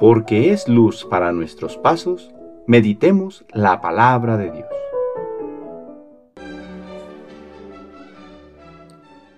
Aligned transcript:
porque 0.00 0.50
es 0.50 0.66
luz 0.66 1.04
para 1.04 1.30
nuestros 1.30 1.76
pasos, 1.76 2.30
meditemos 2.66 3.44
la 3.52 3.82
palabra 3.82 4.38
de 4.38 4.50
Dios. 4.50 4.66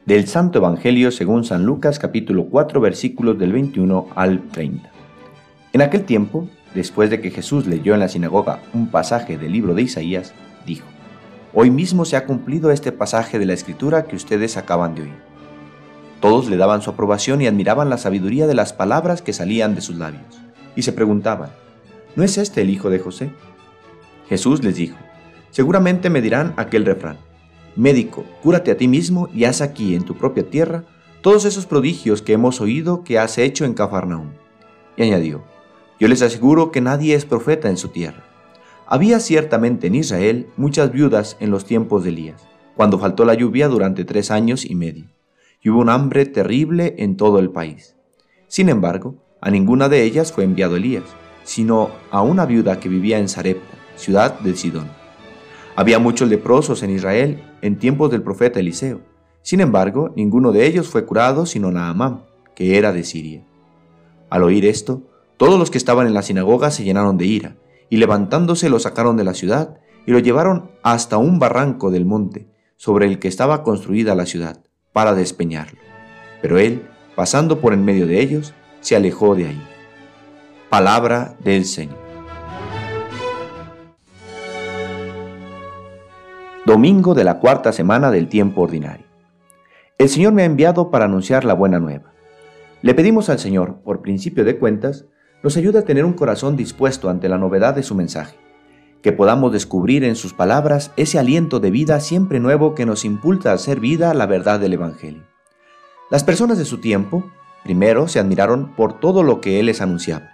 Del 0.06 0.28
Santo 0.28 0.60
Evangelio 0.60 1.10
según 1.10 1.42
San 1.42 1.66
Lucas 1.66 1.98
capítulo 1.98 2.44
4 2.44 2.80
versículos 2.80 3.36
del 3.40 3.52
21 3.52 4.06
al 4.14 4.48
30. 4.50 4.88
En 5.72 5.82
aquel 5.82 6.04
tiempo, 6.04 6.48
después 6.76 7.10
de 7.10 7.20
que 7.20 7.32
Jesús 7.32 7.66
leyó 7.66 7.94
en 7.94 8.00
la 8.00 8.08
sinagoga 8.08 8.60
un 8.72 8.86
pasaje 8.86 9.36
del 9.36 9.50
libro 9.50 9.74
de 9.74 9.82
Isaías, 9.82 10.32
dijo, 10.64 10.86
Hoy 11.52 11.72
mismo 11.72 12.04
se 12.04 12.16
ha 12.16 12.24
cumplido 12.24 12.70
este 12.70 12.92
pasaje 12.92 13.40
de 13.40 13.46
la 13.46 13.52
escritura 13.54 14.04
que 14.04 14.14
ustedes 14.14 14.56
acaban 14.56 14.94
de 14.94 15.02
oír. 15.02 15.32
Todos 16.20 16.48
le 16.48 16.56
daban 16.56 16.82
su 16.82 16.90
aprobación 16.90 17.42
y 17.42 17.48
admiraban 17.48 17.90
la 17.90 17.98
sabiduría 17.98 18.46
de 18.46 18.54
las 18.54 18.72
palabras 18.72 19.22
que 19.22 19.32
salían 19.32 19.74
de 19.74 19.80
sus 19.80 19.96
labios, 19.96 20.40
y 20.76 20.82
se 20.82 20.92
preguntaban, 20.92 21.50
¿no 22.16 22.22
es 22.22 22.38
este 22.38 22.62
el 22.62 22.70
hijo 22.70 22.90
de 22.90 22.98
José? 22.98 23.30
Jesús 24.28 24.62
les 24.62 24.76
dijo, 24.76 24.96
seguramente 25.50 26.10
me 26.10 26.22
dirán 26.22 26.54
aquel 26.56 26.84
refrán, 26.84 27.18
Médico, 27.74 28.24
cúrate 28.42 28.70
a 28.70 28.76
ti 28.76 28.86
mismo 28.86 29.28
y 29.32 29.44
haz 29.44 29.60
aquí 29.60 29.94
en 29.94 30.04
tu 30.04 30.16
propia 30.16 30.48
tierra 30.48 30.84
todos 31.22 31.44
esos 31.44 31.66
prodigios 31.66 32.20
que 32.20 32.34
hemos 32.34 32.60
oído 32.60 33.02
que 33.02 33.18
has 33.18 33.38
hecho 33.38 33.64
en 33.64 33.74
Cafarnaúm. 33.74 34.32
Y 34.96 35.02
añadió, 35.04 35.42
yo 35.98 36.08
les 36.08 36.20
aseguro 36.20 36.70
que 36.70 36.80
nadie 36.80 37.14
es 37.14 37.24
profeta 37.24 37.70
en 37.70 37.78
su 37.78 37.88
tierra. 37.88 38.24
Había 38.86 39.20
ciertamente 39.20 39.86
en 39.86 39.94
Israel 39.94 40.48
muchas 40.56 40.92
viudas 40.92 41.36
en 41.40 41.50
los 41.50 41.64
tiempos 41.64 42.04
de 42.04 42.10
Elías, 42.10 42.42
cuando 42.76 42.98
faltó 42.98 43.24
la 43.24 43.34
lluvia 43.34 43.68
durante 43.68 44.04
tres 44.04 44.30
años 44.30 44.66
y 44.66 44.74
medio 44.74 45.06
y 45.62 45.70
hubo 45.70 45.80
un 45.80 45.88
hambre 45.88 46.26
terrible 46.26 46.96
en 46.98 47.16
todo 47.16 47.38
el 47.38 47.50
país. 47.50 47.96
Sin 48.48 48.68
embargo, 48.68 49.14
a 49.42 49.50
ninguna 49.50 49.88
de 49.88 50.04
ellas 50.04 50.32
fue 50.32 50.44
enviado 50.44 50.76
Elías, 50.76 51.02
sino 51.42 51.90
a 52.12 52.22
una 52.22 52.46
viuda 52.46 52.78
que 52.78 52.88
vivía 52.88 53.18
en 53.18 53.28
Sarepta, 53.28 53.76
ciudad 53.96 54.38
de 54.38 54.54
Sidón. 54.54 54.88
Había 55.74 55.98
muchos 55.98 56.28
leprosos 56.28 56.82
en 56.84 56.90
Israel 56.90 57.42
en 57.60 57.76
tiempos 57.76 58.12
del 58.12 58.22
profeta 58.22 58.60
Eliseo. 58.60 59.00
Sin 59.42 59.60
embargo, 59.60 60.12
ninguno 60.16 60.52
de 60.52 60.64
ellos 60.64 60.88
fue 60.88 61.04
curado 61.04 61.44
sino 61.44 61.72
Naamán, 61.72 62.24
que 62.54 62.78
era 62.78 62.92
de 62.92 63.02
Siria. 63.02 63.44
Al 64.30 64.44
oír 64.44 64.64
esto, 64.64 65.02
todos 65.36 65.58
los 65.58 65.72
que 65.72 65.78
estaban 65.78 66.06
en 66.06 66.14
la 66.14 66.22
sinagoga 66.22 66.70
se 66.70 66.84
llenaron 66.84 67.18
de 67.18 67.26
ira, 67.26 67.56
y 67.90 67.96
levantándose 67.96 68.70
lo 68.70 68.78
sacaron 68.78 69.16
de 69.16 69.24
la 69.24 69.34
ciudad 69.34 69.80
y 70.06 70.12
lo 70.12 70.20
llevaron 70.20 70.70
hasta 70.84 71.18
un 71.18 71.40
barranco 71.40 71.90
del 71.90 72.04
monte, 72.04 72.48
sobre 72.76 73.06
el 73.06 73.18
que 73.18 73.28
estaba 73.28 73.64
construida 73.64 74.14
la 74.14 74.26
ciudad 74.26 74.62
para 74.92 75.14
despeñarlo. 75.14 75.80
Pero 76.40 76.58
él, 76.58 76.86
pasando 77.16 77.60
por 77.60 77.72
en 77.72 77.84
medio 77.84 78.06
de 78.06 78.20
ellos, 78.20 78.54
se 78.82 78.94
alejó 78.94 79.34
de 79.34 79.46
ahí. 79.46 79.62
Palabra 80.68 81.34
del 81.42 81.64
Señor. 81.64 81.96
Domingo 86.66 87.14
de 87.14 87.24
la 87.24 87.38
cuarta 87.38 87.72
semana 87.72 88.10
del 88.10 88.28
tiempo 88.28 88.60
ordinario. 88.60 89.06
El 89.96 90.10
Señor 90.10 90.34
me 90.34 90.42
ha 90.42 90.44
enviado 90.44 90.90
para 90.90 91.06
anunciar 91.06 91.46
la 91.46 91.54
buena 91.54 91.78
nueva. 91.78 92.12
Le 92.82 92.92
pedimos 92.94 93.30
al 93.30 93.38
Señor, 93.38 93.80
por 93.82 94.02
principio 94.02 94.44
de 94.44 94.58
cuentas, 94.58 95.06
nos 95.42 95.56
ayude 95.56 95.78
a 95.78 95.84
tener 95.84 96.04
un 96.04 96.12
corazón 96.12 96.56
dispuesto 96.56 97.08
ante 97.08 97.30
la 97.30 97.38
novedad 97.38 97.74
de 97.74 97.82
su 97.82 97.94
mensaje 97.94 98.36
que 99.02 99.12
podamos 99.12 99.52
descubrir 99.52 100.04
en 100.04 100.14
sus 100.14 100.32
palabras 100.32 100.92
ese 100.96 101.18
aliento 101.18 101.58
de 101.58 101.72
vida 101.72 101.98
siempre 102.00 102.38
nuevo 102.38 102.74
que 102.74 102.86
nos 102.86 103.04
impulsa 103.04 103.50
a 103.50 103.54
hacer 103.54 103.80
vida 103.80 104.14
la 104.14 104.26
verdad 104.26 104.60
del 104.60 104.74
Evangelio. 104.74 105.24
Las 106.08 106.22
personas 106.22 106.56
de 106.56 106.64
su 106.64 106.78
tiempo, 106.78 107.24
primero 107.64 108.08
se 108.08 108.18
admiraron 108.18 108.74
por 108.74 108.98
todo 109.00 109.22
lo 109.22 109.40
que 109.40 109.60
él 109.60 109.66
les 109.66 109.80
anunciaba, 109.80 110.30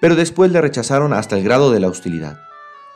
pero 0.00 0.16
después 0.16 0.50
le 0.52 0.60
rechazaron 0.60 1.12
hasta 1.12 1.36
el 1.36 1.44
grado 1.44 1.70
de 1.70 1.80
la 1.80 1.88
hostilidad, 1.88 2.40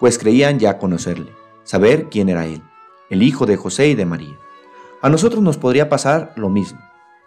pues 0.01 0.19
creían 0.19 0.59
ya 0.59 0.79
conocerle, 0.79 1.33
saber 1.63 2.09
quién 2.09 2.29
era 2.29 2.47
él, 2.47 2.63
el 3.11 3.23
hijo 3.23 3.47
de 3.47 3.57
José 3.57 3.89
y 3.89 3.95
de 3.95 4.07
María. 4.07 4.37
A 5.03 5.11
nosotros 5.11 5.43
nos 5.43 5.59
podría 5.59 5.89
pasar 5.89 6.33
lo 6.37 6.49
mismo, 6.49 6.81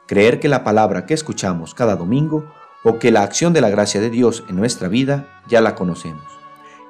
creer 0.08 0.40
que 0.40 0.50
la 0.50 0.64
palabra 0.64 1.06
que 1.06 1.14
escuchamos 1.14 1.74
cada 1.74 1.96
domingo 1.96 2.52
o 2.84 3.00
que 3.00 3.12
la 3.12 3.24
acción 3.24 3.54
de 3.54 3.62
la 3.62 3.70
gracia 3.70 4.02
de 4.02 4.10
Dios 4.10 4.44
en 4.50 4.56
nuestra 4.56 4.88
vida 4.88 5.42
ya 5.48 5.62
la 5.62 5.76
conocemos 5.76 6.38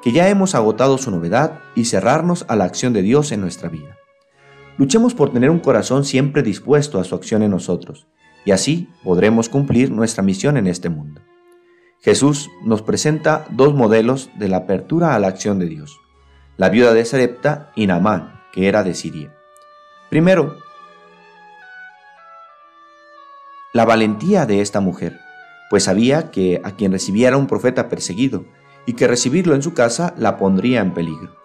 que 0.01 0.11
ya 0.11 0.29
hemos 0.29 0.55
agotado 0.55 0.97
su 0.97 1.11
novedad 1.11 1.59
y 1.75 1.85
cerrarnos 1.85 2.45
a 2.47 2.55
la 2.55 2.65
acción 2.65 2.93
de 2.93 3.01
Dios 3.01 3.31
en 3.31 3.41
nuestra 3.41 3.69
vida. 3.69 3.97
Luchemos 4.77 5.13
por 5.13 5.33
tener 5.33 5.49
un 5.49 5.59
corazón 5.59 6.05
siempre 6.05 6.43
dispuesto 6.43 6.99
a 6.99 7.03
su 7.03 7.15
acción 7.15 7.41
en 7.41 7.51
nosotros, 7.51 8.07
y 8.47 8.51
así 8.51 8.87
podremos 9.03 9.49
cumplir 9.49 9.91
nuestra 9.91 10.23
misión 10.23 10.55
en 10.55 10.67
este 10.67 10.87
mundo. 10.87 11.19
Jesús 11.99 12.49
nos 12.63 12.81
presenta 12.81 13.45
dos 13.49 13.73
modelos 13.73 14.29
de 14.39 14.47
la 14.47 14.55
apertura 14.55 15.15
a 15.15 15.19
la 15.19 15.27
acción 15.27 15.59
de 15.59 15.65
Dios, 15.65 15.99
la 16.55 16.69
viuda 16.69 16.93
de 16.93 17.03
Sarepta 17.03 17.73
y 17.75 17.87
Naamán, 17.87 18.39
que 18.53 18.69
era 18.69 18.85
de 18.85 18.93
Siria. 18.93 19.35
Primero, 20.09 20.55
la 23.73 23.83
valentía 23.83 24.45
de 24.45 24.61
esta 24.61 24.79
mujer, 24.79 25.19
pues 25.69 25.83
sabía 25.83 26.31
que 26.31 26.61
a 26.63 26.71
quien 26.71 26.93
recibiera 26.93 27.35
un 27.35 27.47
profeta 27.47 27.89
perseguido 27.89 28.45
y 28.85 28.93
que 28.93 29.09
recibirlo 29.09 29.55
en 29.55 29.61
su 29.61 29.73
casa 29.73 30.13
la 30.17 30.37
pondría 30.37 30.79
en 30.79 30.93
peligro. 30.93 31.35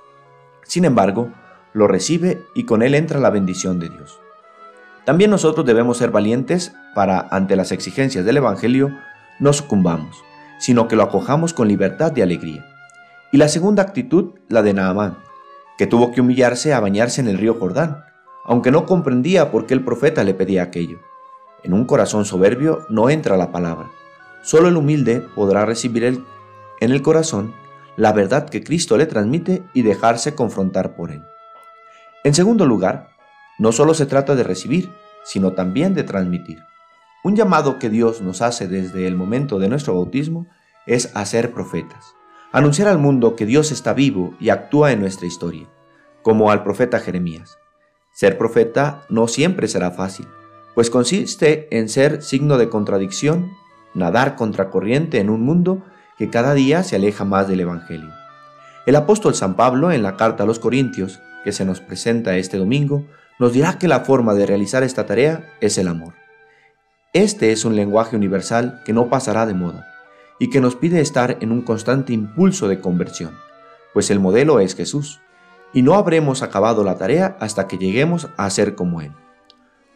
Sin 0.63 0.85
embargo, 0.85 1.33
lo 1.73 1.89
recibe 1.89 2.43
y 2.55 2.63
con 2.63 2.81
él 2.81 2.95
entra 2.95 3.19
la 3.19 3.31
bendición 3.31 3.81
de 3.81 3.89
Dios. 3.89 4.21
También 5.05 5.31
nosotros 5.31 5.67
debemos 5.67 5.99
ser 5.99 6.11
valientes 6.11 6.73
para, 6.95 7.27
ante 7.31 7.57
las 7.57 7.73
exigencias 7.73 8.25
del 8.25 8.37
Evangelio, 8.37 8.97
no 9.41 9.53
sucumbamos, 9.53 10.23
sino 10.59 10.87
que 10.87 10.95
lo 10.95 11.03
acojamos 11.03 11.53
con 11.53 11.67
libertad 11.69 12.13
y 12.15 12.23
alegría. 12.23 12.65
Y 13.33 13.39
la 13.39 13.49
segunda 13.49 13.83
actitud, 13.83 14.35
la 14.49 14.63
de 14.63 14.75
Naamán, 14.75 15.19
que 15.77 15.87
tuvo 15.87 16.13
que 16.13 16.21
humillarse 16.21 16.73
a 16.73 16.81
bañarse 16.81 17.21
en 17.21 17.29
el 17.29 17.39
río 17.39 17.55
Jordán, 17.59 18.05
aunque 18.45 18.71
no 18.71 18.87
comprendía 18.87 19.51
por 19.51 19.67
qué 19.67 19.75
el 19.75 19.85
profeta 19.85 20.23
le 20.23 20.35
pedía 20.35 20.63
aquello. 20.63 21.01
En 21.65 21.73
un 21.73 21.85
corazón 21.85 22.25
soberbio 22.25 22.87
no 22.89 23.11
entra 23.11 23.37
la 23.37 23.51
palabra. 23.51 23.91
Solo 24.43 24.69
el 24.69 24.77
humilde 24.77 25.21
podrá 25.35 25.65
recibir 25.65 26.05
en 26.05 26.91
el 26.93 27.03
corazón 27.03 27.55
la 27.97 28.13
verdad 28.13 28.49
que 28.49 28.65
Cristo 28.65 28.97
le 28.97 29.07
transmite 29.07 29.65
y 29.75 29.83
dejarse 29.83 30.35
confrontar 30.35 30.95
por 30.95 31.11
él. 31.11 31.23
En 32.25 32.35
segundo 32.35 32.67
lugar, 32.67 33.11
no 33.59 33.73
solo 33.73 33.95
se 33.95 34.07
trata 34.07 34.35
de 34.35 34.45
recibir, 34.45 34.91
sino 35.25 35.53
también 35.53 35.95
de 35.95 36.05
transmitir. 36.05 36.59
Un 37.25 37.37
llamado 37.37 37.79
que 37.79 37.89
Dios 37.89 38.21
nos 38.21 38.43
hace 38.43 38.67
desde 38.67 39.07
el 39.07 39.17
momento 39.17 39.59
de 39.59 39.69
nuestro 39.69 39.95
bautismo 39.95 40.47
es 40.87 41.15
a 41.15 41.25
ser 41.25 41.53
profetas, 41.53 42.15
anunciar 42.51 42.89
al 42.89 42.99
mundo 42.99 43.37
que 43.37 43.47
Dios 43.47 43.71
está 43.71 43.93
vivo 43.93 44.35
y 44.41 44.51
actúa 44.51 44.93
en 44.93 45.01
nuestra 45.01 45.27
historia, 45.27 45.69
como 46.23 46.51
al 46.51 46.65
profeta 46.65 46.99
Jeremías. 46.99 47.59
Ser 48.13 48.37
profeta 48.37 49.05
no 49.09 49.29
siempre 49.29 49.69
será 49.69 49.93
fácil, 49.93 50.27
pues 50.75 50.91
consiste 50.91 51.69
en 51.77 51.89
ser 51.89 52.23
signo 52.23 52.59
de 52.59 52.69
contradicción, 52.69 53.53
nadar 53.95 54.35
contracorriente 54.37 55.21
en 55.21 55.31
un 55.31 55.43
mundo 55.43 55.83
que 56.19 56.31
cada 56.31 56.55
día 56.55 56.83
se 56.83 56.97
aleja 56.97 57.25
más 57.25 57.49
del 57.49 57.61
Evangelio. 57.61 58.11
El 58.85 58.97
apóstol 58.97 59.35
San 59.35 59.55
Pablo, 59.55 59.93
en 59.93 60.03
la 60.03 60.17
carta 60.17 60.43
a 60.43 60.47
los 60.47 60.59
Corintios, 60.59 61.21
que 61.45 61.53
se 61.53 61.65
nos 61.65 61.81
presenta 61.81 62.37
este 62.37 62.57
domingo, 62.57 63.07
nos 63.39 63.53
dirá 63.53 63.79
que 63.79 63.89
la 63.89 64.01
forma 64.01 64.35
de 64.35 64.47
realizar 64.47 64.83
esta 64.83 65.07
tarea 65.07 65.53
es 65.61 65.79
el 65.79 65.89
amor. 65.89 66.15
Este 67.13 67.53
es 67.53 67.65
un 67.65 67.77
lenguaje 67.77 68.17
universal 68.17 68.83
que 68.85 68.93
no 68.93 69.11
pasará 69.11 69.47
de 69.47 69.55
moda 69.55 69.87
y 70.39 70.51
que 70.51 70.61
nos 70.61 70.77
pide 70.77 71.01
estar 71.01 71.39
en 71.41 71.53
un 71.53 71.63
constante 71.63 72.13
impulso 72.13 72.69
de 72.69 72.81
conversión, 72.81 73.37
pues 73.93 74.11
el 74.11 74.21
modelo 74.21 74.61
es 74.61 74.75
Jesús, 74.75 75.21
y 75.73 75.83
no 75.83 75.95
habremos 75.95 76.43
acabado 76.43 76.85
la 76.85 76.99
tarea 76.99 77.37
hasta 77.41 77.67
que 77.67 77.79
lleguemos 77.79 78.29
a 78.37 78.49
ser 78.51 78.75
como 78.75 79.01
Él. 79.01 79.13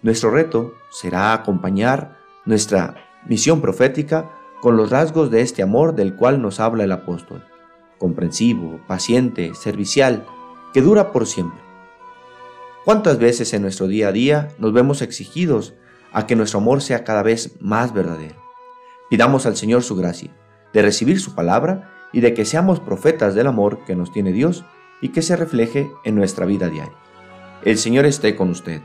Nuestro 0.03 0.31
reto 0.31 0.75
será 0.91 1.33
acompañar 1.33 2.17
nuestra 2.45 2.95
misión 3.27 3.61
profética 3.61 4.31
con 4.61 4.77
los 4.77 4.91
rasgos 4.91 5.31
de 5.31 5.41
este 5.41 5.63
amor 5.63 5.95
del 5.95 6.17
cual 6.17 6.41
nos 6.41 6.61
habla 6.61 6.85
el 6.85 6.93
apóstol, 6.93 7.45
comprensivo, 7.99 8.81
paciente, 8.87 9.55
servicial, 9.55 10.27
que 10.77 10.83
dura 10.83 11.11
por 11.11 11.27
siempre. 11.27 11.59
¿Cuántas 12.85 13.19
veces 13.19 13.55
en 13.55 13.63
nuestro 13.63 13.87
día 13.87 14.09
a 14.09 14.13
día 14.13 14.49
nos 14.59 14.75
vemos 14.75 15.01
exigidos 15.01 15.73
a 16.13 16.27
que 16.27 16.37
nuestro 16.37 16.59
amor 16.59 16.83
sea 16.83 17.03
cada 17.03 17.23
vez 17.23 17.57
más 17.61 17.95
verdadero? 17.95 18.37
Pidamos 19.09 19.47
al 19.47 19.57
Señor 19.57 19.83
su 19.85 19.97
gracia, 19.97 20.37
de 20.75 20.83
recibir 20.83 21.19
su 21.19 21.35
palabra 21.35 22.09
y 22.13 22.21
de 22.21 22.35
que 22.35 22.45
seamos 22.45 22.79
profetas 22.79 23.35
del 23.35 23.47
amor 23.47 23.87
que 23.87 23.97
nos 23.97 24.13
tiene 24.13 24.33
Dios 24.33 24.67
y 25.01 25.13
que 25.13 25.23
se 25.23 25.35
refleje 25.35 25.91
en 26.05 26.15
nuestra 26.15 26.45
vida 26.45 26.69
diaria. 26.69 26.99
El 27.65 27.79
Señor 27.79 28.05
esté 28.05 28.37
con 28.37 28.51
ustedes. 28.51 28.83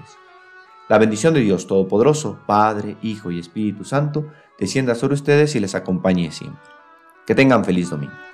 La 0.88 0.98
bendición 0.98 1.34
de 1.34 1.42
Dios 1.42 1.68
Todopoderoso, 1.68 2.40
Padre, 2.48 2.96
Hijo 3.02 3.32
y 3.32 3.40
Espíritu 3.40 3.84
Santo, 3.84 4.32
descienda 4.58 4.96
sobre 4.96 5.16
ustedes 5.16 5.58
y 5.58 5.60
les 5.60 5.76
acompañe 5.76 6.32
siempre. 6.32 6.62
Que 7.28 7.36
tengan 7.36 7.66
feliz 7.66 7.90
domingo. 7.90 8.31